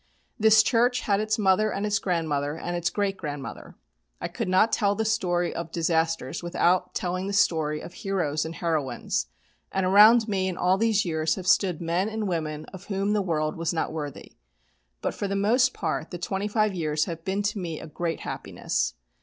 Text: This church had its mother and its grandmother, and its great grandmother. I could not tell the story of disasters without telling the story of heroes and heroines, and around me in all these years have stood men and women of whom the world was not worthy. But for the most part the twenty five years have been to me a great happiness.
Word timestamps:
This 0.39 0.63
church 0.63 1.01
had 1.01 1.19
its 1.19 1.37
mother 1.37 1.71
and 1.71 1.85
its 1.85 1.99
grandmother, 1.99 2.57
and 2.57 2.75
its 2.75 2.89
great 2.89 3.17
grandmother. 3.17 3.75
I 4.19 4.29
could 4.29 4.47
not 4.49 4.71
tell 4.71 4.95
the 4.95 5.05
story 5.05 5.53
of 5.53 5.71
disasters 5.71 6.41
without 6.41 6.95
telling 6.95 7.27
the 7.27 7.33
story 7.33 7.81
of 7.81 7.93
heroes 7.93 8.43
and 8.43 8.55
heroines, 8.55 9.27
and 9.71 9.85
around 9.85 10.27
me 10.27 10.47
in 10.47 10.57
all 10.57 10.79
these 10.79 11.05
years 11.05 11.35
have 11.35 11.45
stood 11.45 11.81
men 11.83 12.09
and 12.09 12.27
women 12.27 12.65
of 12.73 12.85
whom 12.85 13.13
the 13.13 13.21
world 13.21 13.55
was 13.55 13.73
not 13.75 13.93
worthy. 13.93 14.33
But 15.01 15.13
for 15.13 15.27
the 15.27 15.35
most 15.35 15.71
part 15.71 16.09
the 16.09 16.17
twenty 16.17 16.47
five 16.47 16.73
years 16.73 17.05
have 17.05 17.23
been 17.23 17.43
to 17.43 17.59
me 17.59 17.79
a 17.79 17.85
great 17.85 18.21
happiness. 18.21 18.95